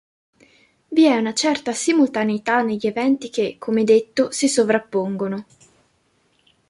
Vi 0.87 1.03
è 1.05 1.15
una 1.15 1.31
certa 1.35 1.73
simultaneità 1.73 2.63
negli 2.63 2.87
eventi 2.87 3.29
che, 3.29 3.57
come 3.59 3.83
detto, 3.83 4.31
si 4.31 4.49
sovrappongono. 4.49 5.45